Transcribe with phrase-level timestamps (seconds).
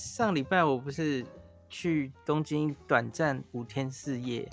[0.00, 1.24] 上礼拜我不是
[1.68, 4.48] 去东京短暂五天四夜，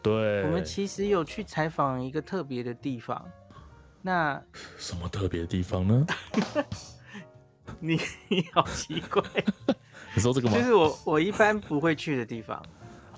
[0.00, 3.28] 对，我们其实有去采访一个特别的地方。
[4.00, 4.40] 那
[4.78, 6.06] 什么特别的地方呢？
[7.80, 9.20] 你你 好奇怪，
[10.14, 10.56] 你说这个吗？
[10.56, 12.64] 就是我我一般不会去的地方。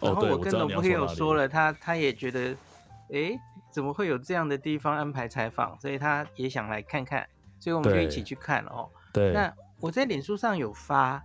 [0.00, 2.56] 然后我跟我朋友说了，他他也觉得，
[3.12, 3.38] 哎，
[3.70, 5.78] 怎么会有这样的地方安排采访？
[5.78, 7.28] 所以他也想来看看，
[7.60, 8.88] 所以我们就一起去看了哦。
[9.12, 11.22] 对，那我在脸书上有发。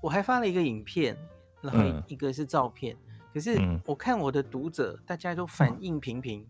[0.00, 1.16] 我还发了一个影片，
[1.60, 6.46] 然后一个是照片，嗯、可是我看我的读者大家都反应平平，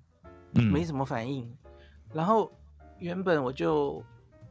[0.54, 1.50] 嗯、没什么反应。
[2.12, 2.52] 然后
[2.98, 4.04] 原本我就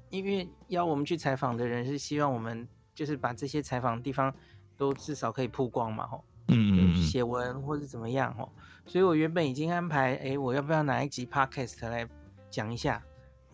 [0.09, 4.33] 因为邀我们去采访的人是希望我们就是把这些采访的地方
[4.75, 8.51] 都至少可以曝光嘛，吼，嗯嗯，写文或者怎么样，吼，
[8.85, 12.07] 所以我原本已经安排，哎，我要不要拿一集 podcast 来
[12.49, 13.03] 讲一下？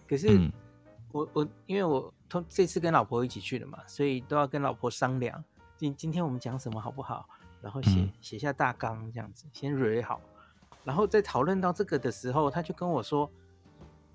[0.08, 0.40] 可是
[1.12, 2.14] 我我因为我。
[2.48, 5.44] 这次跟老婆一起去的嘛，所以都要跟老婆商量。
[5.76, 7.28] 今今天我们讲什么好不好？
[7.62, 10.22] 然后写写下大纲这样子，先蕊好。
[10.84, 13.30] 然后在讨论到这个的时候，他就跟我说：“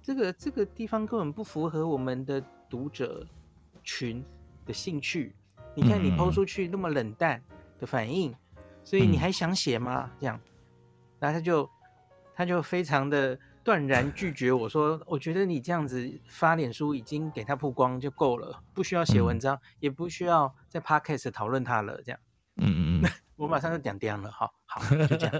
[0.02, 3.26] 这个这个地方根本不符合我们的读者
[3.82, 4.24] 群
[4.66, 5.34] 的兴趣。
[5.74, 7.42] 你看你 PO 出去那么冷淡
[7.78, 8.34] 的反应，
[8.84, 10.38] 所以你还想写吗？”这样，
[11.18, 11.70] 然后他就
[12.34, 13.38] 他就非常的。
[13.68, 22.18] 断然拒绝我说：“我觉得你这样子发脸书已经给他曝光就够了，不需要写文章，嗯、也不需要在 Podcast 讨论他了。”这样，
[22.56, 25.34] 嗯嗯嗯， 我马上就点点了，好好就这样。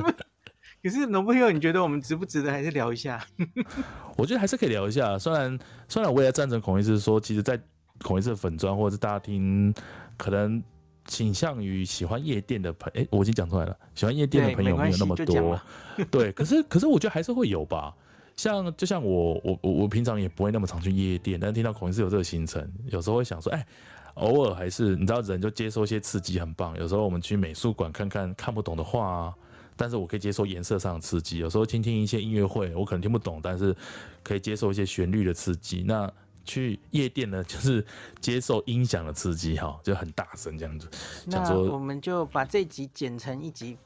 [0.82, 3.22] 可是农朋友，你觉得我们值不值得还是聊一下？
[4.16, 5.18] 我觉得还是可以聊一下。
[5.18, 5.58] 虽然
[5.88, 7.60] 虽然我也赞成孔医师说，其实，在
[8.00, 9.74] 孔医师的粉专或者是大厅，
[10.16, 10.62] 可能。
[11.06, 13.76] 倾向于喜欢夜店的朋友，哎，我已经讲出来了。
[13.94, 15.60] 喜欢夜店的朋友没有那么多，
[16.10, 16.32] 对。
[16.32, 17.94] 可是，可是我觉得还是会有吧。
[18.36, 23.66] 像，就像我，我，我，我平常也不会那么常去夜店，但是听到孔医师有这个行程，有时候会想说，哎，
[24.14, 26.76] 偶尔还是你知道，人就接受一些刺激，很棒。
[26.78, 29.34] 有时候我们去美术馆看看看不懂的画啊，
[29.76, 31.38] 但是我可以接受颜色上的刺激。
[31.38, 33.76] 有时候听听一些音乐会，我可能听不懂，但是
[34.22, 35.84] 可以接受一些旋律的刺激。
[35.86, 36.10] 那
[36.44, 37.84] 去夜店呢，就是
[38.20, 40.88] 接受音响的刺激，哈，就很大声这样子。
[41.26, 43.76] 那我们就把这集剪成一集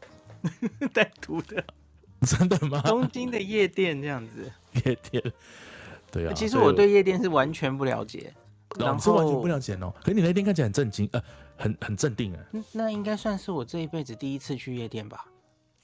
[0.93, 1.65] 带图的，
[2.27, 2.81] 真的吗？
[2.85, 4.51] 东京的夜店这样子，
[4.85, 5.23] 夜店，
[6.11, 6.33] 对啊。
[6.33, 8.33] 其实我对夜店是完全不了解，
[8.79, 9.95] 然后是完全不了解哦。
[10.03, 11.23] 可是你那天看起来很震惊，呃，
[11.57, 12.41] 很很镇定啊。
[12.73, 15.27] 那应该算是我这一辈子第一次去夜店吧？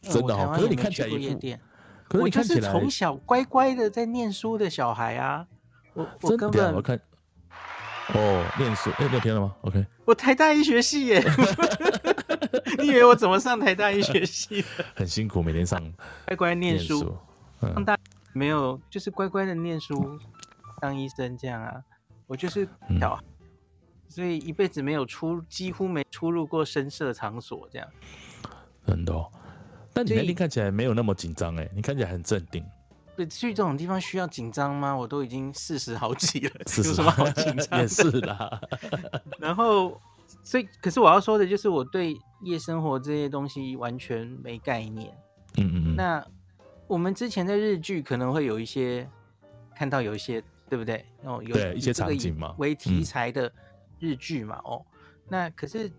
[0.02, 0.52] 真的哦。
[0.54, 1.60] 可是你看起来夜店，
[2.08, 5.46] 可是你看起来我就是从小乖乖的在念书的小孩啊。
[5.94, 6.98] 我我根本我看
[8.14, 11.22] 哦，念书哎，那天了吗？OK，我台大医学系耶，
[12.78, 14.64] 你以为我怎么上台大医学系？
[14.94, 15.80] 很辛苦，每天上
[16.26, 17.16] 乖乖念书，
[17.60, 17.96] 上、嗯、大
[18.32, 20.18] 没有就是乖乖的念书
[20.80, 21.82] 当医生这样啊，
[22.26, 22.66] 我就是
[22.98, 23.46] 小孩、嗯，
[24.08, 27.88] 所以一辈子没有出，几乎没出入过声色场所这样。
[28.84, 29.30] 很多，
[29.92, 32.64] 但你那天看起来没有那么紧张哎，你看起来很镇定。
[33.16, 34.94] 对，去这种地方需要紧张吗？
[34.96, 37.80] 我都已经四十好几了，有什么好紧张？
[37.80, 38.60] 也是啦。
[39.38, 40.00] 然后，
[40.42, 45.12] 所以，可是我要说的就是，我对夜生活这些东西完全没概念。
[45.58, 45.96] 嗯嗯嗯。
[45.96, 46.26] 那
[46.86, 49.08] 我们之前在日剧可能会有一些
[49.76, 51.04] 看到有一些，对不对？
[51.24, 53.52] 哦，有对一些场景嘛，为题材的
[53.98, 54.58] 日剧嘛。
[54.64, 54.82] 哦，
[55.28, 55.90] 那可是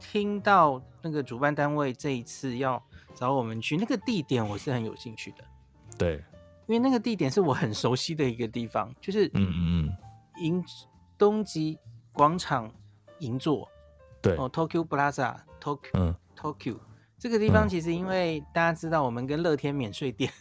[0.00, 2.82] 听到那个主办单位这一次要
[3.14, 5.44] 找我们去那个地点，我是很有兴趣的。
[5.98, 6.24] 对，
[6.66, 9.96] 因为那个地点是我很熟悉的一个地方，就是嗯嗯嗯，
[10.42, 10.64] 银
[11.18, 11.78] 东极
[12.12, 12.72] 广场
[13.18, 13.68] 银座，
[14.20, 14.36] 对。
[14.36, 16.78] 哦，Tokyo Plaza，Tokyo，嗯，Tokyo。
[17.18, 20.32] 这个地方其实因为大家知道我们跟乐天免税店、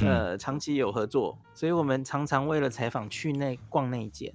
[0.00, 4.34] 嗯、 呃长期有合作，所以我们常常为了采访去那逛那一间。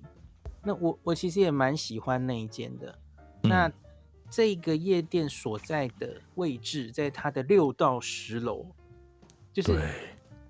[0.64, 2.98] 那我我其实也蛮喜欢那一间的。
[3.44, 3.72] 嗯、那
[4.30, 8.66] 这个夜店所在的位置，在它的六到十楼，
[9.52, 9.78] 就是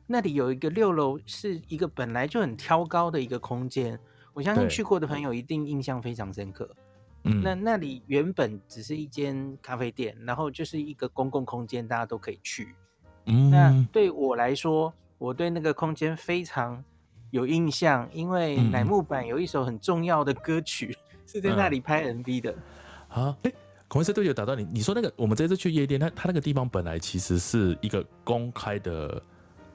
[0.05, 3.99] 那里有一个六楼，是一个本来就很挑高的一个空间。
[4.33, 6.69] 我相信去过的朋友一定印象非常深刻。
[7.23, 12.75] 嗯，那那里原本只是一间咖啡店，然后就是一个公共空间，大家都可以去。
[13.27, 16.83] 嗯，那对我来说，我对那个空间非常
[17.31, 22.53] 有印象，因为乃木坂有一首很重要的歌曲是在那里拍 MV 的。
[23.07, 23.55] 啊，哎、欸，
[23.87, 24.67] 孔医师都有打到你。
[24.73, 29.23] 你说那个，我们这次去夜店，他他那个地方本来其实是一个公开的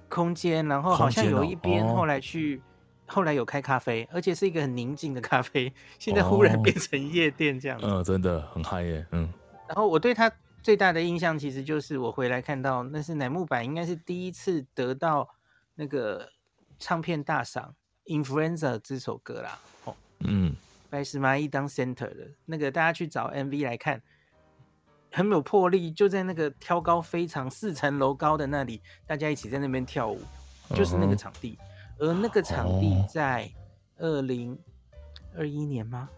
[0.09, 2.63] 空间，然后好像有一边后来去，哦、
[3.07, 5.73] 后来有开咖啡，而且是一个很宁静的咖啡。
[5.99, 9.29] 现在忽然变成夜店这样子，嗯，真的很嗨耶，嗯。
[9.67, 10.31] 然后我对他
[10.63, 15.29] 最大的印象，其实就是我回来看到，那是乃木坂应该是第一次得到
[15.75, 16.29] 那个。
[16.81, 17.75] 唱片大赏
[18.25, 20.55] 《Influenza》这首歌啦，哦，嗯，
[20.89, 24.01] 白石麻衣当 center 的那个，大家去找 MV 来看，
[25.11, 30.21] 很有魄力，就在那个挑高非常四层楼高的那里，大家一起在那边跳舞，
[30.75, 31.59] 就是那个场地。
[31.99, 33.51] 而那个场地在
[33.99, 34.59] 二零
[35.37, 36.09] 二一年吗？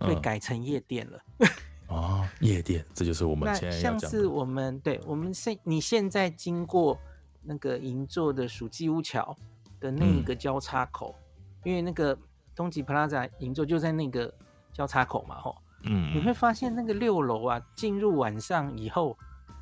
[0.00, 1.22] 被改成夜店了。
[1.88, 3.82] 哦，夜店，这就是我们现在的。
[3.82, 6.98] 像是我们对，我们现你现在经过
[7.42, 9.36] 那个银座的属姬屋桥。
[9.80, 11.16] 的那一个交叉口，
[11.64, 12.14] 嗯、因为那个
[12.54, 14.30] 东极 Plaza 银座就在那个
[14.74, 19.16] 交叉口嘛，吼，嗯，你会发现那个六楼啊，进入晚上以后，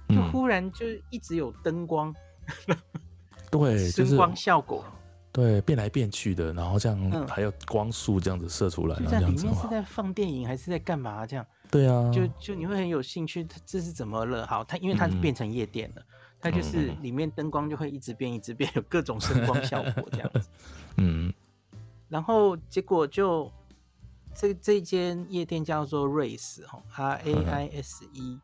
[0.09, 2.15] 就忽然就一直有灯光，
[2.67, 2.77] 嗯、
[3.51, 4.85] 对，灯光效果，
[5.33, 11.27] 对，变来变去的，然后这样还有光束这样子射出来，就在里面是在放电影还是在干嘛？
[11.27, 14.47] 这样，对啊，就就你会很有兴趣，这是怎么了？
[14.47, 16.03] 好，它因为它是变成夜店了。
[16.03, 20.49] 嗯它就是里面灯光就会一直变，一直变，有各种声光效果这样子。
[20.97, 21.35] 嗯，
[22.09, 23.51] 然后结果就
[24.35, 28.41] 这这间夜店叫做 Raise 哈，R A I S E，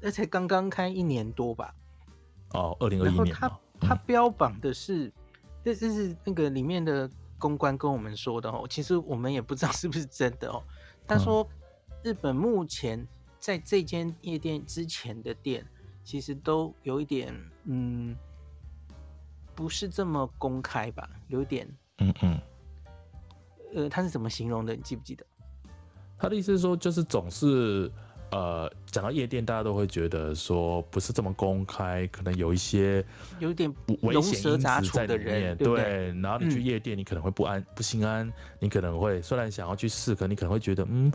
[0.00, 1.74] 那才刚刚开一年多吧？
[2.50, 3.26] 哦，二零二一年。
[3.26, 5.12] 然后它它标榜的是，
[5.62, 10.62] 这这是那个里面的公关跟我们说的哦，其实我们也不知道是不是真的哦。
[11.06, 11.48] 他说
[12.02, 13.06] 日本目前
[13.38, 15.66] 在这间夜店之前的店。
[16.06, 17.34] 其实都有一点，
[17.64, 18.14] 嗯，
[19.54, 21.08] 不是这么公开吧？
[21.28, 21.66] 有点，
[21.96, 22.38] 嗯嗯，
[23.74, 24.74] 呃，他是怎么形容的？
[24.74, 25.24] 你记不记得？
[26.18, 27.90] 他的意思是说，就是总是，
[28.30, 33.04] 呃，讲到夜店，大家都会觉得说不是这么公开，可能有一些
[33.38, 36.14] 有一点龙蛇杂处的人，对？
[36.22, 41.12] 然后你去夜店，你可能会不安、不心安，你可能会虽然想要去试，可你可能会觉得，嗯。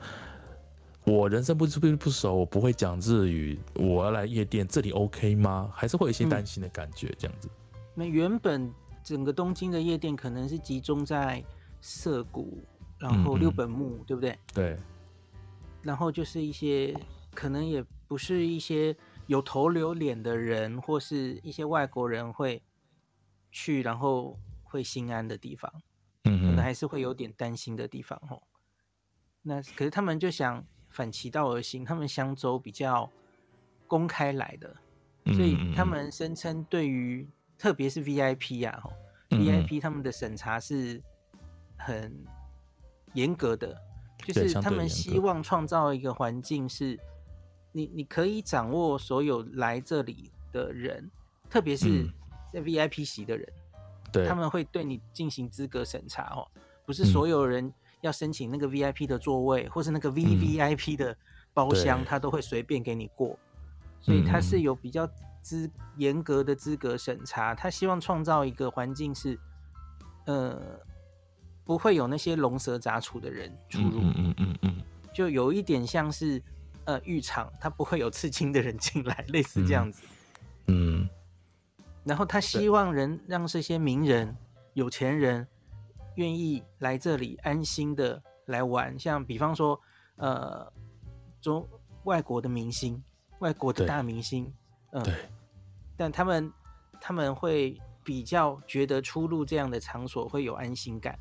[1.05, 5.71] 我人生不不不熟，我不会讲日语，我要来夜店，这里 OK 吗？
[5.73, 7.49] 还是会有一些担心的感觉，这样子。
[7.95, 8.71] 那、嗯、原本
[9.03, 11.43] 整个东京的夜店可能是集中在
[11.81, 12.63] 涩谷，
[12.97, 14.39] 然后六本木，嗯嗯对不对？
[14.53, 14.77] 对。
[15.81, 16.93] 然后就是一些
[17.33, 18.95] 可能也不是一些
[19.27, 22.61] 有头有脸的人，或是一些外国人会
[23.51, 25.71] 去，然后会心安的地方。
[26.25, 28.41] 嗯，可能还是会有点担心的地方哦。
[29.41, 30.65] 那可是他们就想。
[30.91, 33.07] 反其道而行，他们想走比较
[33.85, 34.75] 公开来的，
[35.35, 38.81] 所以他们声称对于特别是 VIP 啊
[39.29, 40.99] ，VIP 他们的审查是
[41.79, 42.23] 很
[43.13, 43.75] 严格的，
[44.25, 46.99] 就是他们希望创造一个环境，是
[47.71, 51.09] 你你可以掌握所有来这里的人，
[51.49, 52.07] 特别是
[52.53, 53.51] 在 VIP 席的人，
[54.11, 56.45] 对，他们会对你进行资格审查哦，
[56.85, 57.73] 不是所有人。
[58.01, 61.13] 要申请那个 VIP 的座位，或是那个 VVIP 的
[61.53, 63.37] 包厢，嗯、他都会随便给你过。
[63.99, 65.05] 所以他是有比较
[65.41, 67.53] 资严格的资格审查。
[67.53, 69.37] 他希望创造一个环境是，
[70.27, 70.79] 呃，
[71.69, 73.99] 不会有那些龙蛇杂处的人出入。
[74.01, 74.75] 嗯嗯嗯嗯，
[75.13, 76.41] 就有一点像是
[76.85, 80.01] 呃浴场，他不会有刺青的人进来，类似这样子。
[80.65, 81.01] 嗯。
[81.03, 81.09] 嗯
[82.03, 84.35] 然后他希望人让这些名人、
[84.73, 85.47] 有钱人。
[86.15, 89.79] 愿意来这里安心的来玩，像比方说，
[90.15, 90.67] 呃，
[91.39, 91.65] 中
[92.05, 93.01] 外国的明星，
[93.37, 94.51] 外国的大明星，
[94.89, 95.13] 嗯，对，
[95.95, 96.51] 但他们
[96.99, 101.17] 他们会比较觉得出入这样的场所会有安心感。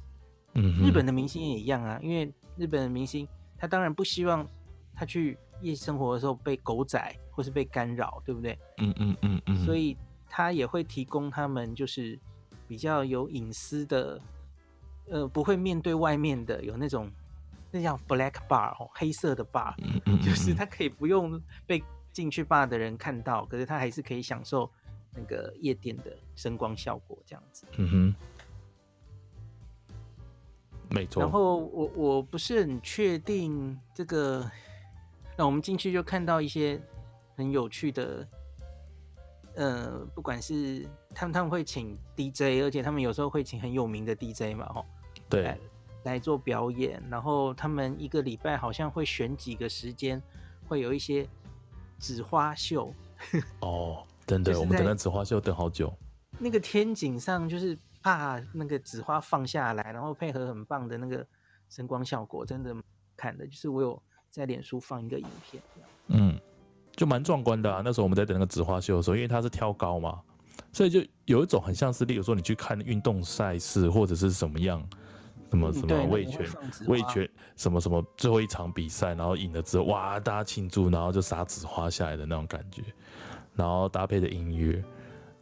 [0.60, 4.46] 嗯，日本的明星也一样啊，因为日本的明星他当然不希望
[4.94, 8.58] 他去夜生活的时候被狗仔或是被干扰，对不对？
[8.78, 9.64] 嗯嗯嗯嗯。
[9.64, 9.96] 所以
[10.28, 12.18] 他也会提供他们就是
[12.66, 14.20] 比较有隐私的，
[15.08, 17.10] 呃，不会面对外面的，有那种
[17.70, 24.70] 那叫 black bar 哦，黑色的 bar，嗯嗯嗯，就是他可以不用被进去 bar 的人看到，可是他还是可以享受
[25.14, 27.64] 那个夜店的声光效果这样子。
[27.76, 28.14] 嗯哼。
[30.90, 34.50] 没错，然后我我不是很确定这个，
[35.36, 36.80] 那我们进去就看到一些
[37.36, 38.26] 很有趣的，
[39.54, 44.84] 呃，不管是他们他们会请 DJ，而且他们有时候会请很有名的 DJ 嘛，哦，
[45.28, 45.58] 对，来，
[46.04, 50.22] 来做表演，然后他们一个礼拜好像会选几个时间，
[50.66, 51.28] 会有一些
[51.98, 52.92] 纸花秀。
[53.60, 55.92] 哦，真的，我们等那纸花秀等好久。
[56.38, 57.78] 那个天井上就是。
[58.02, 61.26] 怕那个纸花放下来，然后配合很棒的那个
[61.68, 62.74] 声光效果，真的
[63.16, 65.62] 看的，就是我有在脸书放一个影片，
[66.08, 66.38] 嗯，
[66.92, 67.82] 就蛮壮观的啊。
[67.84, 70.20] 那时候我们在等那个纸花秀的时候，因为它是挑高嘛，
[70.72, 74.86] 所以就有一种很像是，例如说你去看运动赛事或者是什么样，
[75.50, 76.46] 什么什么味全
[76.86, 82.82] 味全什么什么最后一场比赛，然后赢了之后，哇，大家庆祝，然后就撒纸花下来的那种感觉，
[83.54, 84.82] 然后搭配的音乐。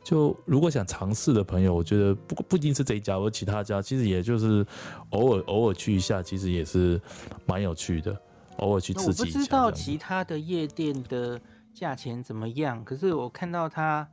[0.07, 4.65] 就如果想尝试的朋友，我觉得不不一定是这一家，或其他家，其实也就是
[5.11, 7.01] 偶尔偶尔去一下，其实也是
[7.45, 8.17] 蛮有趣的。
[8.59, 9.23] 偶尔去刺激一下。
[9.25, 11.41] 我不知道其他的夜店的
[11.75, 14.09] 价钱怎么样，可是我看到他，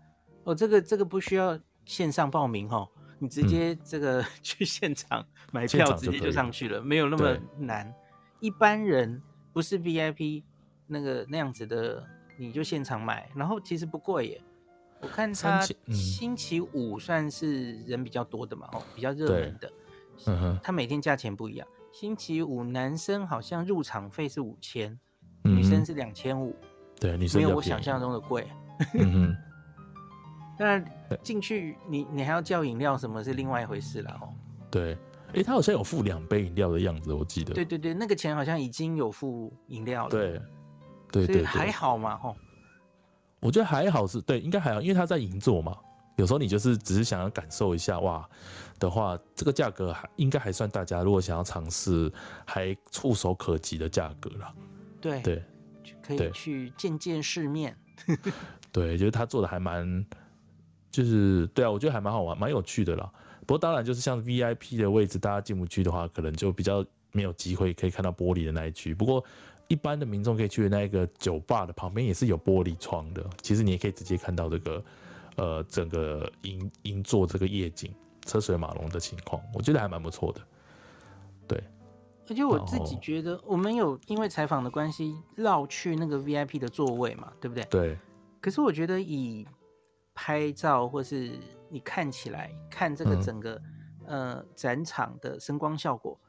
[0.45, 7.93] 哦，这个这个不需要线上报名哦，你直接这个去现场买票，直接就上去了，没有那么难。
[8.39, 9.21] 一般人
[9.53, 10.41] 不是 VIP
[10.87, 12.03] 那个那样子的，
[12.35, 14.41] 你就现场买，然后其实不贵耶。
[15.03, 15.59] 我看他
[15.91, 19.71] 星期五算是人比较多的嘛，哦、嗯，比较热门的。
[20.25, 21.67] 嗯哼，他每天价钱不一样。
[21.91, 24.97] 星期五男生好像入场费是五千，
[25.43, 26.55] 女生是两千五。
[26.99, 28.47] 对，女生没有我想象中的贵。
[28.93, 29.37] 嗯哼。
[30.57, 30.85] 当然
[31.23, 34.29] 进去你你还要叫饮料，什么是另外一回事了哦。
[34.69, 37.53] 对，哎、欸，他好像有付两杯饮料的样子，我记得。
[37.53, 40.09] 对对对，那个钱好像已经有付饮料了。
[40.11, 40.39] 对，
[41.11, 42.35] 对对对，还好嘛，吼。
[43.43, 45.77] 我觉得还好是，是对，应该还好，因为他在银座嘛。
[46.15, 48.27] 有时候你就是只是想要感受一下哇
[48.79, 52.11] 的话，这个价格还应该还算大家如果想要尝试
[52.45, 54.53] 还触手可及的价格了。
[55.01, 55.43] 对对，
[56.03, 57.75] 可以去见见世面。
[58.71, 60.05] 对，就是他做的还蛮，
[60.91, 63.11] 就是对啊，我觉得还蛮好玩，蛮有趣的啦。
[63.47, 68.93] 不过当然就是像 VIP 的位置，大家进不去的话，可能就比较没有机会可以看到玻璃的那一区。
[68.93, 69.25] 不过。
[69.67, 74.83] 一般的民众可以去的那个酒吧的旁边也是有玻璃窗的，其实你也可以直接看到这个，
[75.37, 77.93] 呃，整个银银座这个夜景，
[78.25, 80.41] 车水马龙的情况，我觉得还蛮不错的。
[81.47, 81.63] 对，
[82.29, 87.63] 而且我自己觉得，我们有因为采访的关系绕去那个 VIP 的座位嘛，对不对？
[87.65, 87.97] 对。
[88.39, 89.47] 可是我觉得以
[90.13, 91.31] 拍照或是
[91.69, 93.61] 你看起来看这个整个、
[94.05, 96.19] 嗯、呃展场的声光效果。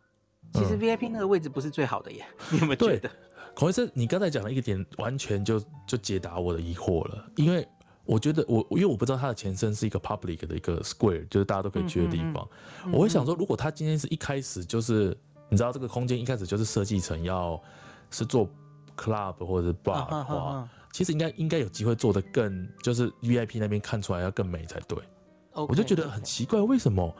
[0.52, 3.10] 其实 VIP 那个位置不是最好的耶，嗯、你有没有觉得？
[3.54, 7.24] 孔医生，你刚才讲的一个点，完全就就解答我的疑惑了。
[7.36, 7.66] 因为
[8.04, 12.48] 我觉得我，因为我不知道它的前身是一个 public 的一个 square，就是大家都可以去的地方。
[12.84, 15.16] 嗯、我会想说，如果它今天是一开始就是，
[15.48, 17.60] 你知道这个空间一开始就是设计成要
[18.10, 18.48] 是做
[18.96, 24.98] club 或者是 bar 的话，啊啊啊啊其实应该应该有机会做得更，就是 VIP 那边看出来要更美才对。
[25.52, 27.14] 我就觉得很奇怪，为什么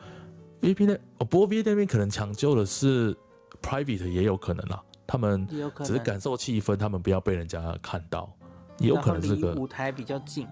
[0.65, 3.15] ？VIP 那哦，不过 VIP 那边可能抢救的是
[3.63, 8.35] private 也有可能啦，他们只是感受气氛，他们不要被人家看到，
[8.79, 10.49] 也有可能这个舞台比较近，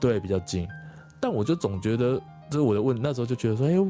[0.00, 0.66] 对，比较近。
[1.20, 3.86] 但我就总觉得，这是我的问，那时候就觉得说，哎呦，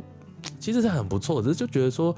[0.58, 2.12] 其实是很不错，只是就觉得说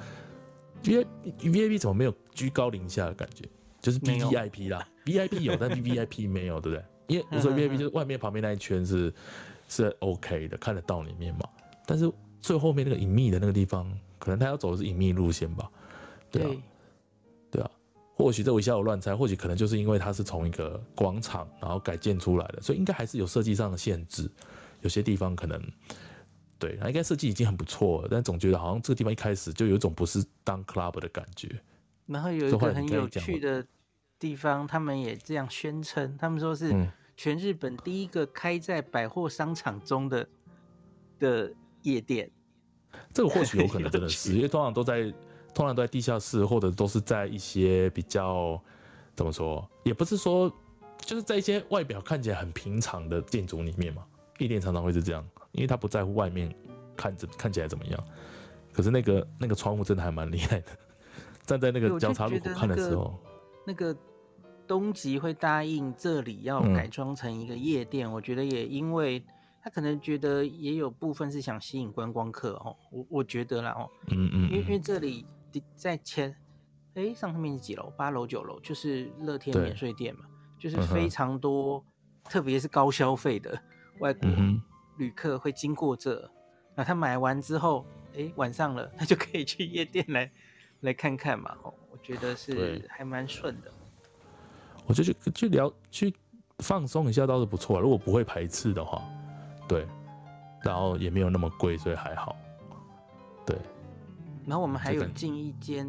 [0.83, 1.07] ，VIP
[1.41, 3.45] VIP 怎么没有居高临下的感觉？
[3.83, 6.85] 就是 B V I P 啦，VIP 有，但 VVIP 没有，对不对？
[7.09, 9.13] 因为我说 VIP 就是外面旁边那一圈是
[9.69, 11.41] 是 OK 的，看得到里面嘛，
[11.87, 12.11] 但是。
[12.43, 15.71] 最后面那个隐秘的那个地方，可能他要走的是隐秘路线吧？
[16.31, 16.63] 对啊，对，
[17.53, 17.71] 对啊。
[18.15, 24.31] 或许这我一下我乱猜，或许可能就是因为它是从一个广场然后改建出来的，所以应该还是有设计上的限制。
[24.81, 25.61] 有些地方可能
[26.59, 31.49] 对，那应该设计已经很不错了，但总觉得好像这个地方一开始就有一种不是当 club 的感觉。
[32.07, 33.65] 然后有一个很有趣的
[34.19, 36.75] 地方，他们也这样宣称，他们说是
[37.17, 40.29] 全日本第一个开在百货商场中的
[41.19, 41.53] 的。
[41.83, 42.31] 夜店，
[43.12, 45.03] 这个或许有可能 真的是，因为通常都在，
[45.55, 48.61] 通常都在地下室，或者都是在一些比较
[49.15, 50.53] 怎么说，也不是说，
[50.99, 54.05] 就是在一些外表看起来很平常的建筑里面嘛。
[54.39, 56.53] 夜店常常会是这样，因为他不在乎外面
[56.97, 58.05] 看着看起来怎么样，
[58.73, 60.67] 可是那个那个窗户真的还蛮厉害的，
[61.45, 63.17] 站在那个交叉路口看的时候，
[63.65, 63.95] 那个
[64.67, 69.23] 东吉会答应这里要改装成一个夜店，嗯、我觉得也因为
[69.62, 75.25] 他可能觉得也有部分是想吸引观光客哦，我我觉得啦哦，嗯嗯，因为因为这里
[75.76, 76.35] 在前，
[76.95, 77.92] 哎，上面是几楼？
[77.97, 80.25] 八楼九楼，就是乐天免税店嘛，
[80.59, 81.85] 就是非常多，嗯、
[82.25, 83.57] 特别是高消费的
[84.00, 84.28] 外国
[84.99, 86.28] 旅客会经过这，
[86.75, 90.31] 那、嗯、他买完之后，哎，晚上了，他就可以去夜店来
[90.81, 93.71] 来看看嘛，哦，我觉得是还蛮顺的。
[94.87, 96.12] 我就去去聊去
[96.59, 99.00] 放松一下倒是不错，如果不会排斥的话，
[99.73, 99.88] 对，
[100.62, 102.37] 然后也没有那么贵，所以还好，
[103.47, 103.57] 对。
[104.47, 105.88] 然后我们还有进一间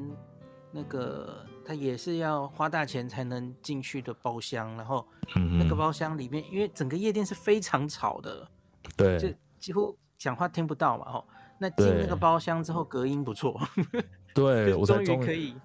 [0.71, 5.05] 那个，它也是要花大钱才能进去的包厢，然后
[5.59, 8.47] 那个包厢里面，因为整个夜店是非常吵的，
[8.95, 9.27] 对，就
[9.59, 11.25] 几乎讲话听不到嘛，哦。
[11.59, 13.59] 那进那个包厢之后，隔音不错，
[14.33, 15.55] 对， 终于可以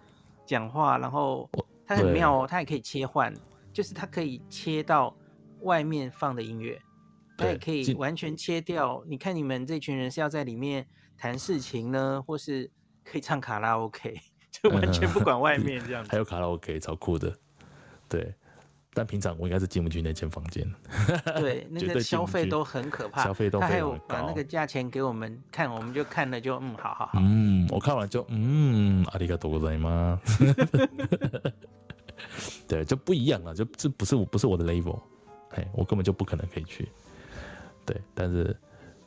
[0.45, 1.49] 讲话，然后。
[1.91, 3.33] 它很妙哦，它也可以切换，
[3.73, 5.17] 就是它可以切到
[5.63, 6.79] 外面放的音乐，
[7.38, 9.04] 它也可以完全切掉。
[9.08, 10.86] 你看你们这群人是要在里面
[11.18, 12.70] 谈事情呢，或是
[13.04, 14.20] 可以唱卡拉 OK，
[14.52, 16.12] 就完全不管外 面这样子。
[16.12, 17.36] 还有卡拉 OK，超酷的。
[18.08, 18.34] 对，
[18.94, 20.72] 但平常我应该是进不去那间房间。
[21.38, 23.70] 对，那个消费都很可怕，消费都非常高。
[23.70, 27.20] 他还有把那个价钱给我们看，我们就看了就嗯，好好好。
[27.20, 31.54] 嗯，我看完就嗯，ありがとうございます。
[32.68, 35.00] 对，就不一样了，就这不是我，不是我的 level，
[35.50, 36.88] 嘿，我根本就不可能可以去。
[37.89, 38.55] 对，但是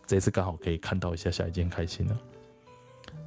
[0.08, 2.20] 这次刚好可以看到一下，下一件开心了，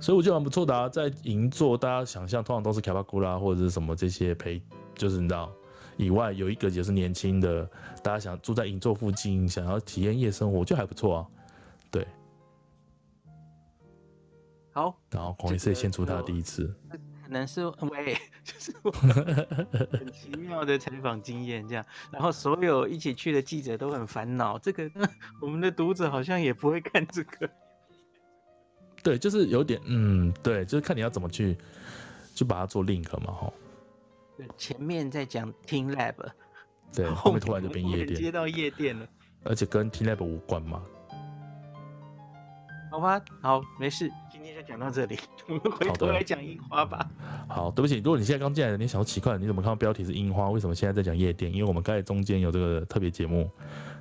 [0.00, 0.88] 所以我觉得蛮不错的啊。
[0.88, 4.60] 在银座，大家想象通常都是卡巴古拉或者是什么这些陪，
[4.96, 5.52] 就是你知道，
[5.96, 7.64] 以外有一个也是年轻的，
[8.02, 11.26] 大家想住在银座附近，想要体验夜生活，就还不错啊。
[11.88, 12.04] 对，
[14.72, 16.74] 好，然后孔医师也献出他的第一次。
[17.24, 18.14] 可能是 喂，
[18.44, 18.90] 就是我
[19.90, 24.90] 很奇妙的采访经验这样，然后所有一起去的记者都很烦恼，这个
[25.40, 27.48] 我们的读者好像也不会看这个。
[29.02, 31.56] 对，就是有点嗯，对，就是看你要怎么去，
[32.34, 33.52] 就把它做 link 嘛，哈。
[34.36, 36.14] 对，前面在讲 TeamLab，
[36.92, 39.06] 对，后面突然就变夜店，接到夜店了，
[39.44, 40.82] 而且跟 TeamLab 无关嘛。
[42.90, 44.10] 好吧，好，没事。
[44.44, 47.08] 今天就讲到这里， 我们回头来讲樱花吧。
[47.48, 50.50] 好，对不起，如果你现在刚进来的，你想要奇怪，你怎么看到标题是樱花？
[50.50, 51.50] 为什么现在在讲夜店？
[51.50, 53.50] 因为我们刚才中间有这个特别节目，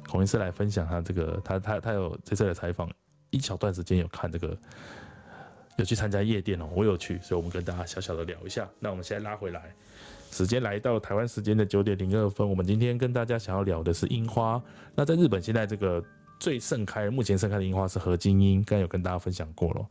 [0.09, 2.91] 孔医师来分享他这个，他他他有这次的采访，
[3.29, 4.57] 一小段时间有看这个，
[5.77, 8.67] 有去参加夜店哦，我有去，所以我们跟大家小小的聊一下。
[8.81, 9.73] 那我们现在拉回来，
[10.29, 14.61] 时间来到台湾时间的九点零二分，我们今天跟大家想要聊的是樱花。
[14.93, 16.03] 那在日本现在这个
[16.43, 19.87] 最盛开，目前盛开的樱花是河津樱，刚才有跟大家分享过了。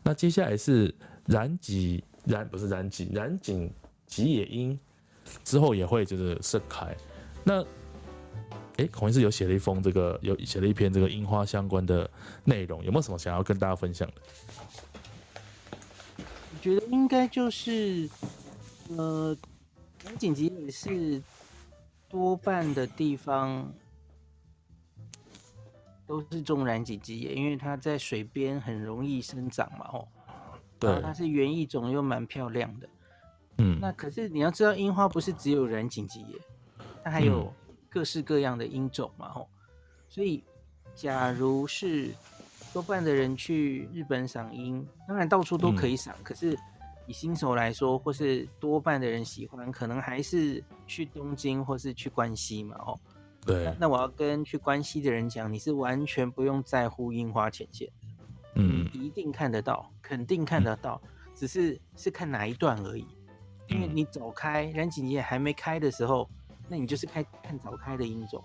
[0.00, 0.94] 那接下来是
[1.26, 3.68] 染井染不是染井染井
[4.06, 4.78] 吉野樱，
[5.42, 6.96] 之后也会就是盛开。
[7.42, 7.64] 那
[8.76, 12.08] 哎，孔医师有写了一封这个有写了一篇这个樱花相关的
[12.44, 14.22] 内容，有没有什么想要跟大家分享的？
[16.16, 18.08] 我觉得应该就是
[18.96, 19.36] 呃，
[20.04, 21.20] 染井吉野是
[22.08, 23.68] 多半的地方。
[26.08, 30.08] 都是种染井吉野，因为它在水边很容易生长嘛，哦。
[30.80, 31.00] 对。
[31.02, 32.88] 它是园艺种，又蛮漂亮的。
[33.58, 33.78] 嗯。
[33.78, 36.38] 那可是你要知道，樱花不是只有染井吉野，
[37.04, 37.52] 它还有
[37.90, 39.46] 各式各样的樱种嘛，吼。
[40.08, 40.42] 所以，
[40.94, 42.10] 假如是
[42.72, 46.58] 多半的人去日本赏樱，当然到处都可以赏，嗯、可是
[47.06, 52.98] 以新手来说，或是多半的人喜欢，可能还是去东京或是去关西嘛，吼。
[53.48, 57.92] 对那，那我要跟去关西的人讲，你是完全不用在乎樱花前线的，
[58.56, 63.06] 嗯，一定看得到，肯定看得到，嗯、只是是看哪一段而已。
[63.68, 66.28] 因为你走开，染井节还没开的时候，
[66.68, 68.42] 那你就是开看早开的樱种，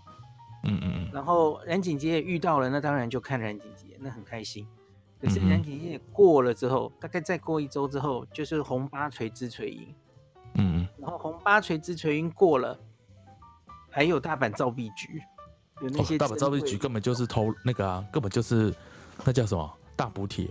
[0.63, 1.10] 嗯嗯嗯。
[1.13, 4.68] 然后染井吉也遇到了，那当然就看染井吉野，那很开心。
[5.22, 9.96] 可是染井吉野过了之后，大概再过一周之后，就是红八锤枝垂樱，
[10.56, 10.88] 嗯嗯。
[10.98, 12.80] 然后红八锤枝垂樱过了。
[13.94, 15.22] 还有大阪造币局，
[15.80, 18.74] 有那些、哦、大阪造币局根本就是偷那个啊，根本就是
[19.24, 20.50] 那叫什么大补贴。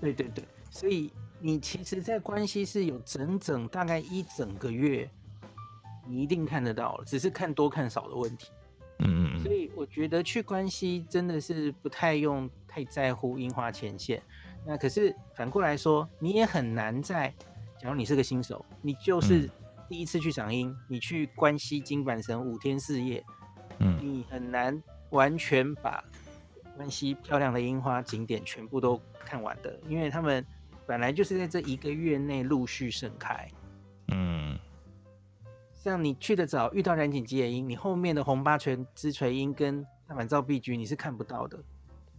[0.00, 5.08] 对对对，所以你其实，在关西是有整整大概一整个月，
[6.08, 8.50] 你一定看得到，只是看多看少的问题。
[9.00, 9.42] 嗯嗯嗯。
[9.42, 14.22] 所以我觉得去关西真的是不太用太在乎樱花前线。
[14.64, 17.28] 那可是反过来说，你也很难在，
[17.78, 19.50] 假如你是个新手，你就是、嗯。
[19.88, 23.24] 第一次去赏樱，你去关西金阪神五天四夜，
[23.78, 26.02] 嗯，你很难完全把
[26.76, 30.44] 关西漂亮的樱花景点全部都看完的，因为他们
[30.86, 33.48] 本来就是在这一个月内陆续盛开，
[34.08, 34.58] 嗯，
[35.74, 41.58] 像你去的早，遇到染井吉野樱，你后面的红八泉枝垂樱跟大阪照壁菊你是看不到的。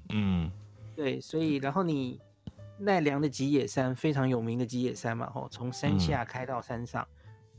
[0.10, 0.52] 嗯，
[0.96, 2.20] 对，所以然后你
[2.78, 7.15] 奈良的吉野山非常有名的吉野山嘛，吼，从山下开到山上，嗯，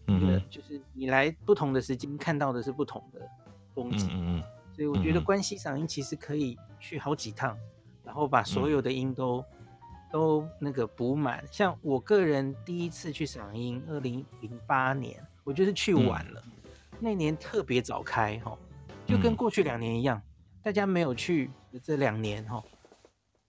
[0.06, 3.20] 对，就是你来不同的时间看到的是不同的
[3.74, 4.42] 风景，嗯嗯，
[4.74, 7.56] 所以我觉得关系赏音其实可以去好几趟，
[8.04, 9.44] 然后把所有的音都。
[10.12, 18.56] 都那个补满，像我个人第一次去赏樱，二零零八年，我就是去晚了，嗯、那年特别早开哈，
[19.04, 20.22] 就跟过去两年一样，嗯、
[20.62, 22.62] 大家没有去的这两年哈，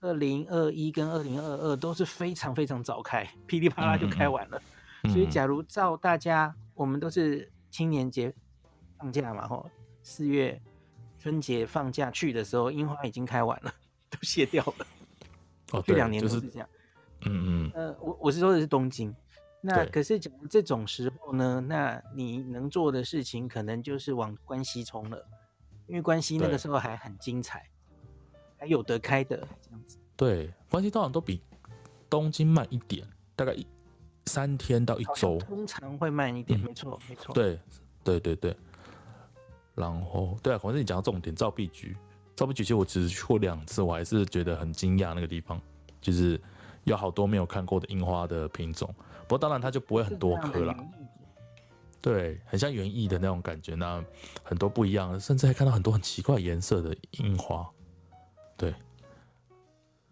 [0.02, 4.62] 二零二一跟二零二二都是非常非常早开，噼里啪啦就开完了，嗯、
[5.10, 8.34] 所以假如照大家，我们都是青年节
[8.98, 9.70] 放假嘛吼，
[10.04, 10.62] 四月
[11.20, 13.74] 春节放假去的时候，樱花已经开完了，
[14.10, 14.88] 都谢掉了。
[15.72, 16.70] 哦，这两年都是这样，
[17.20, 19.14] 就是、嗯嗯，呃，我我是说的是东京，
[19.60, 25.28] 那可是讲这种时候呢，那你能做的事情可能就是往关西冲了，
[25.88, 27.70] 因为关西那个时候还很精彩，
[28.58, 29.98] 还有得开的这样子。
[30.16, 31.42] 对，关西通常都比
[32.10, 33.68] 东京慢一点，大概一
[34.28, 37.34] 三天到一周，通常会慢一点，嗯、没错没错。
[37.34, 37.60] 对
[38.04, 38.56] 对对对，
[39.74, 41.96] 然后对啊，反正你讲到重点，照壁局。
[42.36, 45.60] 照壁局其实我只是去过两次，我还是觉得很惊讶那个地方，
[46.00, 46.40] 就是
[46.84, 48.94] 有好多没有看过的樱花的品种。
[49.22, 50.78] 不过当然它就不会很多颗啦，
[52.00, 53.74] 对，很像园艺的那种感觉。
[53.74, 54.04] 那
[54.44, 57.68] 很多不一样，甚至还看到很多很奇怪颜色的樱花。
[58.56, 58.74] 对，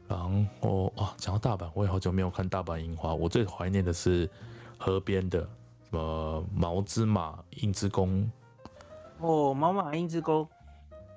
[0.08, 3.14] 然后啊，讲到大阪，我也好久没有看大阪樱花。
[3.14, 4.30] 我最怀念的是
[4.78, 5.42] 河边的
[5.90, 8.30] 什么毛之马樱之宫。
[9.20, 10.48] 哦，毛马樱之宫。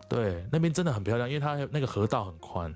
[0.08, 2.74] 对，那边真的很漂亮，因为它那个河道很宽，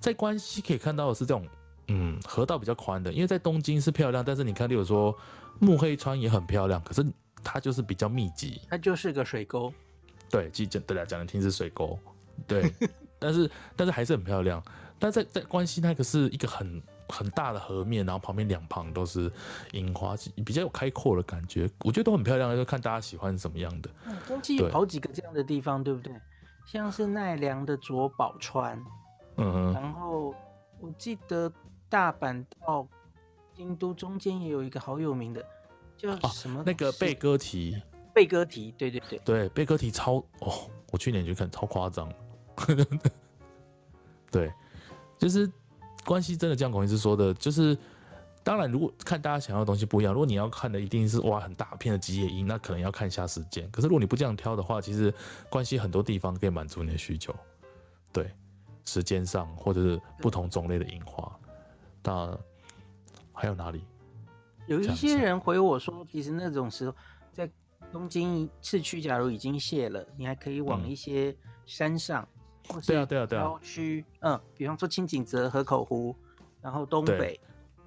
[0.00, 1.46] 在关西可以看到的是这种，
[1.86, 3.12] 嗯，河道比较宽的。
[3.12, 5.16] 因为在东京是漂亮，但是你看，例如说
[5.60, 7.06] 目黑川也很漂亮，可是
[7.44, 9.72] 它就是比较密集，它就是个水沟。
[10.28, 11.96] 对，其实对来讲的听是水沟，
[12.48, 12.72] 对，
[13.18, 14.62] 但是但是还是很漂亮。
[14.98, 19.30] 但在在关西那个是一个很很大的河面，然后旁边两旁都是
[19.72, 23.90] 樱花，比较有开阔的感觉，我觉得都很漂亮，就看大家喜欢什么样的。
[24.06, 26.14] 嗯，东京有好几个这样的地方，对不对？
[26.66, 28.82] 像是奈良的佐保川，
[29.36, 30.34] 嗯哼，然后
[30.80, 31.52] 我记得
[31.90, 32.88] 大阪到
[33.54, 35.44] 京都中间也有一个好有名的，
[35.98, 36.60] 叫什么？
[36.60, 37.80] 啊、那个贝歌提。
[38.14, 42.10] 贝歌提，对对对，对贝歌提超哦，我去年去看超夸张，
[44.30, 44.52] 对，
[45.18, 45.50] 就是
[46.04, 47.76] 关系真的像孔医师说的，就是。
[48.46, 53.68] 当然，如果看大家想要的东西不一样，如果你要看的一定是哇很大片的吉野樱，那可能要看一下时间。
[53.72, 55.12] 可是如果你不这样挑的话，其实
[55.50, 57.34] 关系很多地方可以满足你的需求。
[58.12, 58.30] 对，
[58.84, 61.36] 时间上或者是不同种类的樱花。
[62.04, 62.38] 那
[63.32, 63.82] 还有哪里？
[64.68, 66.94] 有一些人回我说，其实那种时候
[67.32, 67.50] 在
[67.90, 72.28] 东京市区，假如已经谢了，你还可以往一些山上，
[72.86, 76.14] 对啊对啊对啊，郊区，嗯，比方说轻井泽、河口湖，
[76.60, 77.40] 然后东北。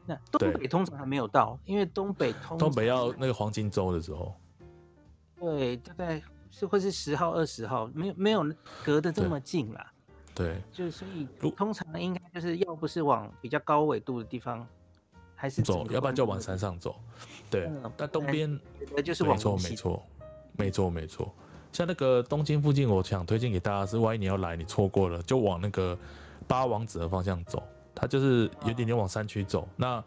[0.06, 4.34] 那东北通常还没有到，因为东北通东北要那个黄金周的时候，
[5.39, 8.44] 对，大概是会是十号、二十号，没有没有
[8.84, 9.94] 隔得这么近啦。
[10.34, 14.65] 对，就所以通常应该就是要不是往比较高纬度的地方，
[15.36, 16.96] 还是走，要不然就往山上走。
[17.48, 18.60] 对，嗯、但东边
[19.06, 19.36] 就是往。
[19.36, 20.04] 没错，没错，
[20.58, 21.36] 没错，没错。
[21.71, 25.97] 像那个东京附近，我想推荐给大家是，万一你要来，你错过了，就往那个
[26.47, 27.62] 八王子的方向走。
[27.95, 30.01] 它就是有点点往山区走，那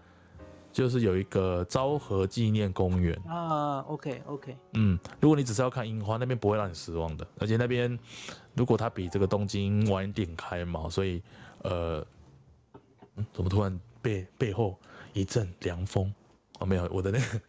[0.72, 3.80] 就是有一个昭和纪念公园啊。
[3.80, 7.26] OK OK，嗯，如果你只是要看樱花，那边不会让你失望的。
[7.38, 7.98] 而且那边
[8.54, 11.22] 如果它比这个东京晚一点开嘛，所以
[11.62, 12.02] 呃，
[13.16, 14.78] 嗯，怎么突然背背后
[15.12, 16.12] 一阵凉风？
[16.60, 17.40] 哦，没有，我的那个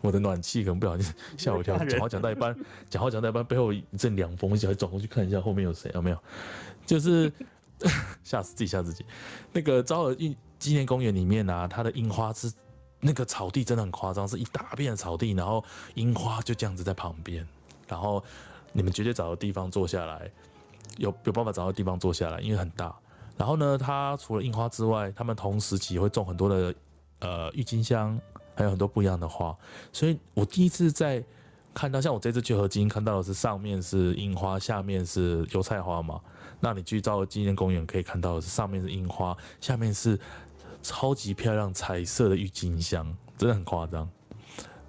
[0.00, 1.76] 我的暖气可能不小心吓我一跳。
[1.84, 2.56] 讲话讲到一半，
[2.88, 5.90] 讲话讲到一半，背后一阵凉风，我想转过去看一下后面有谁？
[5.94, 6.18] 有没有？
[6.86, 7.32] 就是。
[8.22, 9.04] 吓死自己，吓自己。
[9.52, 12.50] 那个昭和纪念公园里面啊，它的樱花是
[13.00, 15.62] 那个草地真的很夸张，是一大片的草地，然后
[15.94, 17.46] 樱花就这样子在旁边，
[17.88, 18.22] 然后
[18.72, 20.30] 你们绝对找个地方坐下来，
[20.98, 22.94] 有有办法找到地方坐下来，因为很大。
[23.36, 26.74] 然后呢，它除了樱花之外，他们同时期会种很多的
[27.18, 28.18] 呃郁金香，
[28.54, 29.56] 还有很多不一样的花。
[29.92, 31.22] 所以我第一次在
[31.72, 36.20] 看到，像我这次去河津看到的是上面是樱花，下面是油菜花嘛。
[36.60, 40.18] 那你去到纪念公园可以看到的是，上面是樱花，下面是
[40.82, 43.04] 超级漂亮彩色的郁金香，
[43.36, 44.08] 真的很夸张。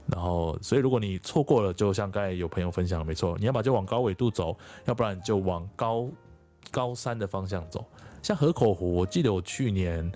[0.08, 6.08] 然后，所以如果你错过了，就像刚才有朋友分享的，没错，你要把就往高纬度走，要不然就往高
[6.70, 7.84] 高山的方向走。
[8.22, 10.12] 像河口湖，我记得我去年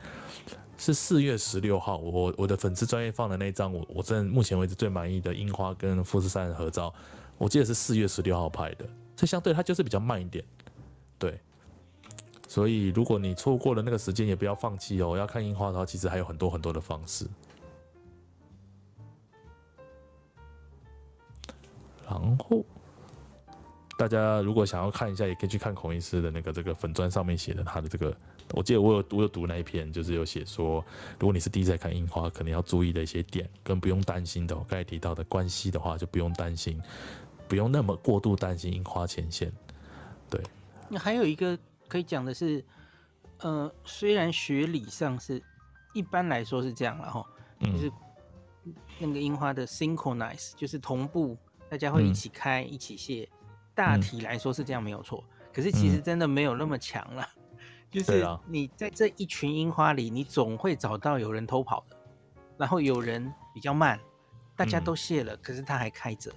[0.80, 6.92] 是四月十六号，我我的粉丝专业放的那张，我我真的目前为止最满意的樱花跟富士山的合照，
[7.38, 10.44] 我记得是四月十六号拍的，这相对它就是比较慢一点，
[11.18, 11.38] 对，
[12.48, 15.18] 所以如果你错过了那个时间，也不要放弃哦。
[15.18, 17.28] 要看樱花的话，其实还有很多很多的方式。
[22.08, 22.66] 然后。
[24.00, 28.16] 大家如果想要看一下，也可以去看孔医师的那个这个粉砖上面写的他的这个，
[28.52, 30.82] 我记得我有我有读那一篇，就是有写说，
[31.20, 36.82] 如果你是第一次来看樱花，可能要注意的一些点，跟不用担心的，我刚才提到的关系的话，就不用担心，
[37.50, 39.52] 不用那么过度担心樱花前线。
[40.30, 40.42] 对，
[40.88, 41.60] 那还有一个
[41.90, 42.64] 可以讲的是，
[43.40, 45.44] 呃，虽然学理上是
[45.92, 47.26] 一般来说是这样了哈，
[47.60, 47.92] 就是
[48.98, 51.36] 那个樱花的 synchronize 就是同步，
[51.68, 53.28] 大家会一起开、嗯、一起谢。
[53.74, 57.28] 大体来说是这样没有错，可是其实真的没有那么强了。
[57.92, 61.98] 就是你在这一群樱花里，你总会找到有人偷跑的，
[62.56, 64.00] 然后有人比较慢，
[64.56, 66.32] 大家都谢了，可是他还开着，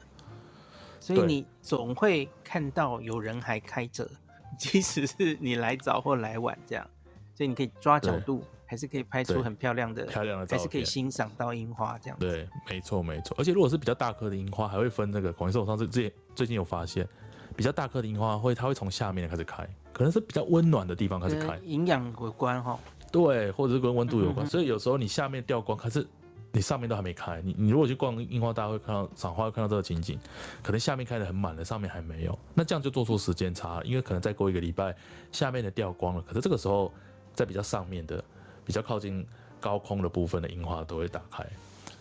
[0.99, 4.11] 所以你总会看到有人还开着，
[4.59, 6.89] 即使是你来早或来晚这样，
[7.35, 12.19] 所以你可以抓角度，还是可以拍出很漂亮的漂亮的照片，还是可以欣赏到樱花这样。
[12.19, 13.37] 对，没错没错。
[13.39, 15.31] 而且如果是比较大颗的樱花，还会分那个。
[15.35, 17.07] 广义说，我上次最最近有发现。
[17.55, 22.79] 比较大颗的樱花会，它会从下面开始开，可能是比较温暖的地方开始开，营养有关哈。
[23.13, 26.07] 对，或者是跟温度有关，嗯嗯嗯，所以有时候你下面掉光，可是
[26.51, 27.43] 你上面都还没开。
[27.43, 30.19] 你你如果去逛樱花大会看到赏花会看到这个情景，
[30.63, 34.97] 可能下面开的很满了，上面还没有，那这样就做出时间差，因为可能再过一个礼拜，
[35.31, 36.91] 下面的掉光了，可是这个时候
[37.35, 38.25] 在比较上面的、
[38.65, 39.27] 比较靠近
[39.61, 41.45] 高空的部分的樱花都会打开。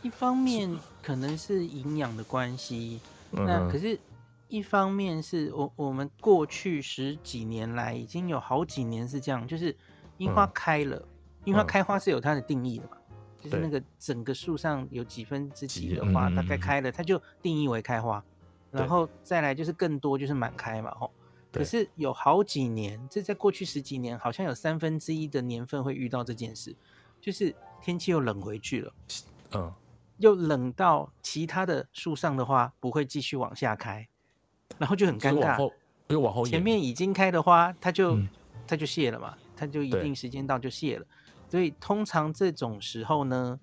[0.01, 2.99] 一方面可能是营养的关系，
[3.31, 3.99] 那可是。
[4.51, 9.73] 一方面是我我们过去十几年来已经有好几年是这样，就是
[10.17, 11.01] 樱花开了，
[11.45, 18.21] 樱、嗯、花开花是有它的定义的嘛，嗯、就是那个整个树上有几分之几的花大概开了，它就定义为开花，
[18.71, 21.09] 然后再来就是更多就是满开嘛，吼。
[21.51, 26.75] 可是有好几年，这在过去十几年好像有三分之一的年份会遇到这件事，
[27.19, 28.93] 就是天气又冷回去了，
[29.51, 29.73] 嗯，
[30.17, 34.07] 又冷到其他的树上的花不会继续往下开。
[34.77, 35.71] 然后就很尴尬，
[36.07, 38.17] 又往后，前面已经开的花，它就
[38.65, 41.05] 它就谢了嘛，它就一定时间到就谢了。
[41.49, 43.59] 所以通常这种时候呢，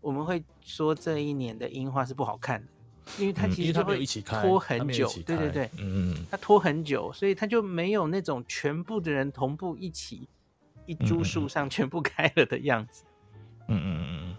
[0.00, 2.71] 我们会说这一年的樱花是不好看的，
[3.18, 10.28] 因为他其实就会拖很久，对对对，嗯嗯，它拖很久，所以他就没有那种全部的人同步一起
[10.86, 13.04] 一株树上全部开了的样子。
[13.68, 14.36] 嗯嗯嗯嗯，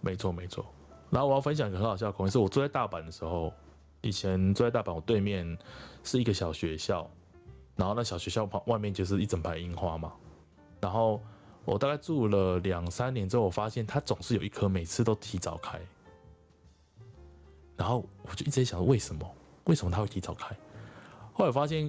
[0.00, 0.64] 没错没错。
[1.10, 3.52] 然后我要分享一个很好笑的故事，是我住在大阪的时候。
[4.04, 5.56] 以前住在大阪，我对面
[6.02, 7.08] 是一个小学校，
[7.76, 10.12] 然后那小学校旁外面就是一整排樱花嘛。
[10.80, 11.22] 然后
[11.64, 15.78] 我大概住了两三年之后，我发现它总是有一棵每次都提早开。
[17.76, 19.28] 然后我就一直在想，为什么？
[19.64, 20.54] 为什么它会提早开？
[21.32, 21.86] 后来我发现，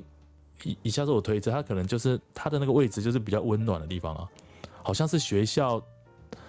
[0.63, 4.29] 以以下是我推测，它可能就是它的那个位置就是比较温暖的地方啊，
[4.81, 5.81] 好像是学校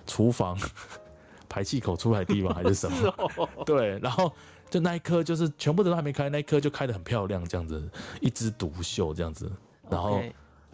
[0.06, 0.58] 厨房
[1.48, 3.48] 排气口出来的地方还是什么？
[3.64, 4.32] 对，然后。
[4.70, 7.88] 就那一颗，就是全部都还没开，那一颗就开得很漂亮，这样子，
[8.20, 9.48] 一枝独秀这样子。
[9.88, 10.20] 然后.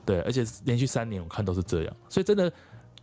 [0.07, 2.51] 对，而且连续三年我看都是这样，所以真的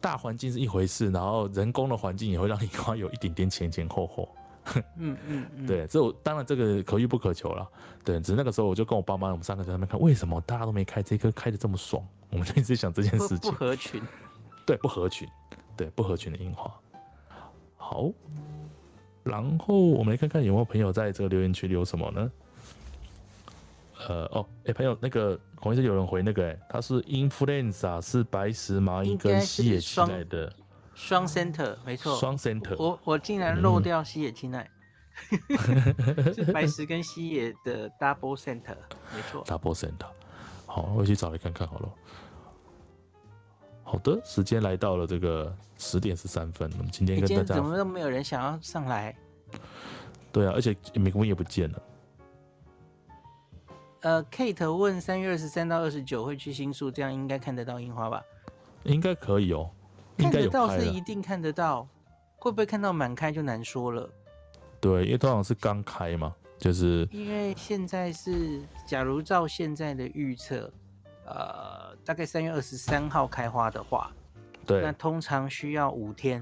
[0.01, 4.27] 大环境是一回事，然后人工的环境也会让樱花有一点点前前后后。
[4.97, 7.67] 嗯嗯嗯， 对，这我当然这个可遇不可求了。
[8.03, 12.05] 对，只是那个时候我就跟我爸妈，我们三个在那边看，为什么大家都没开这颗开的这么爽？
[12.29, 13.39] 我们就一直想这件事情。
[13.39, 14.01] 不合群。
[14.65, 15.27] 对，不合群。
[15.75, 16.73] 对，不合群的樱花。
[17.75, 18.11] 好。
[19.23, 22.31] 然后我们来看看有没有朋友在这个留言区留什么呢？
[24.07, 30.53] 呃哦，哎，朋友，那个好像是有人回那个，哎，他是 influenza 是白石蚂蚁跟西野七奈的
[30.97, 32.75] 双 center，没错，双 center。
[32.79, 34.67] 我我竟然漏掉西野七奈，
[36.33, 38.75] 是白石跟西野的 double center，
[39.13, 40.07] 没错，double center。
[40.65, 41.93] 好，我去找来看看好了。
[43.83, 46.69] 好的，时间来到了这个十点十三分。
[46.79, 49.15] 我们今天跟大家，今天怎么都没有人想要上来？
[50.31, 51.81] 对啊，而且美工也不见了。
[54.01, 58.21] 呃，Kate 问三月二十三到二十九会去新宿，这样应该看得到樱花吧？
[58.83, 59.69] 应该可以哦，
[60.17, 61.87] 看得到是一定看得到，
[62.37, 64.09] 会不会看到满开就难说了。
[64.79, 70.71] 对，因为通常是刚开嘛，就是因为现在是，假如照现在的预测。
[71.29, 74.13] 呃，大概三月二十三号开花的话，
[74.65, 76.41] 对，那通常需要五天，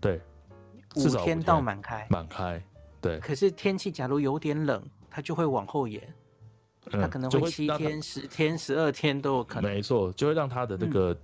[0.00, 0.20] 对，
[0.96, 2.60] 五天到满开，满开，
[3.00, 3.20] 对。
[3.20, 6.02] 可是天气假如有点冷，它就会往后延，
[6.90, 9.70] 嗯、它可能会七天、十天、十二天都有可能。
[9.72, 11.16] 没错，就会让它的那个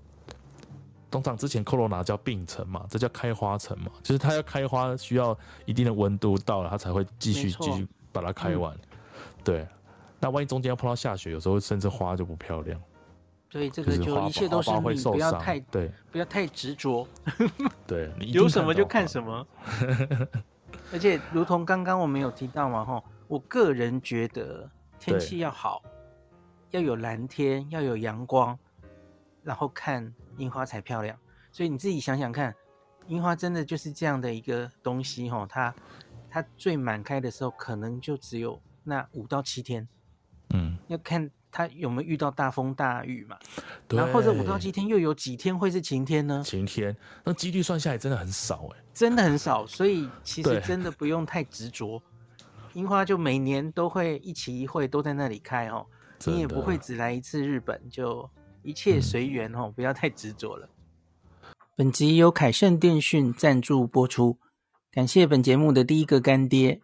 [1.14, 8.74] 通常之前 Corona 叫病程嘛，这叫开花程嘛，就是它要开花需要一定的温度到了，它才会继续继续把它开完。
[8.74, 8.80] 嗯、
[9.44, 9.68] 对，
[10.18, 12.82] 那万一中间要碰到下雪，有时候甚至花就不漂亮。
[13.48, 17.06] 所以这个就一切都是你不要太对，不要太执着。
[17.86, 19.46] 对，你有什么就看什么。
[20.92, 25.80] 而且，如同刚刚我们有提到嘛，哈，我个人觉得天气要好，
[26.72, 28.58] 要有蓝天，要有阳光，
[29.44, 31.16] 然后看樱花才漂亮。
[31.52, 32.52] 所以你自己想想看，
[33.06, 35.74] 樱花真的就是这样的一个东西，哈，它
[36.28, 39.86] 它最满开的时候，可能就只有那五到七天。
[40.50, 41.30] 嗯，要看。
[41.56, 43.38] 它有没有遇到大风大雨嘛？
[43.86, 46.42] 对，然后或者五到七天又有几天会是晴天呢？
[46.44, 49.64] 晴天，那几率算下来真的很少哎，真的很少。
[49.64, 52.02] 所以其实真的不用太执着，
[52.72, 55.86] 樱花就每年都会一期一会都在那里开哦。
[56.26, 58.28] 你也不会只来一次日本，就
[58.64, 60.68] 一切随缘哦，嗯、不要太执着了。
[61.76, 64.38] 本集由凯盛电讯赞助播出，
[64.90, 66.80] 感谢本节目的第一个干爹。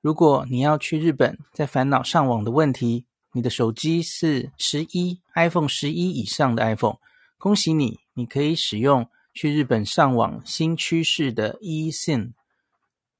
[0.00, 3.04] 如果你要去日本，在烦恼上网的问题。
[3.32, 6.96] 你的手机是十一 iPhone 十一以上的 iPhone，
[7.36, 12.32] 恭喜你，你可以使用去日本上网新趋势的 eSIM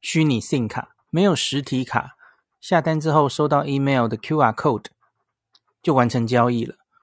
[0.01, 2.17] 虚拟 SIM 卡，没有实体卡，
[2.59, 4.87] 下单之后收到 email 的 QR code
[5.83, 6.77] 就完成交易了，